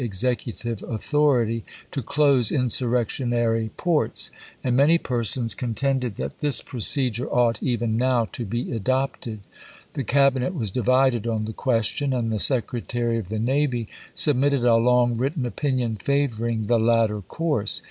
[0.01, 4.31] ^' Executive authority to close insurrectionary ports;
[4.63, 9.41] and many persons contended that this procedure ought, even now, to be adopted.
[9.93, 14.75] The Cabinet was divided on the question; and the Secretary of the Navy submitted a
[14.75, 17.79] long written opinion favoring the latter course.